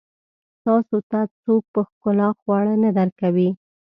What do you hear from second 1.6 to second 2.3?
په ښکلا